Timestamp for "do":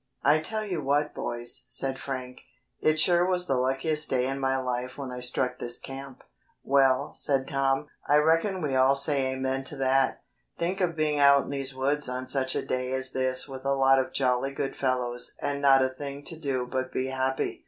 16.35-16.65